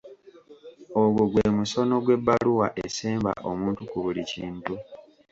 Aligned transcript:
Ogwo 1.01 1.23
gwe 1.31 1.45
musono 1.57 1.95
gw'ebbaluwa 2.03 2.67
esemba 2.85 3.31
omuntu 3.49 3.81
ku 3.89 3.97
buli 4.03 4.21
kintu. 4.31 4.73